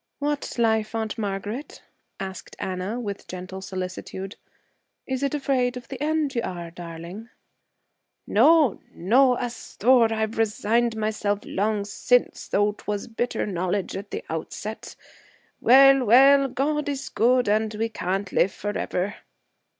[0.17, 1.83] 'What life, Aunt Margaret?'
[2.19, 4.35] asked Anna, with gentle solicitude.
[5.05, 7.29] 'Is it afraid of the end you are, darling?'
[8.25, 10.11] 'No, no, asthore.
[10.11, 14.95] I've resigned myself long since, though 'twas bitter knowledge at the outset.
[15.59, 19.17] Well, well, God is good and we can't live forever.'